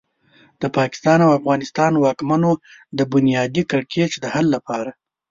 د 0.61 0.63
پاکستان 0.77 1.19
او 1.25 1.31
افغانستان 1.39 1.91
واکمنو 1.95 2.51
د 2.97 2.99
بنیادي 3.13 3.63
کړکېچ 3.71 4.11
د 4.19 4.25
حل 4.33 4.47
لپاره. 4.55 4.91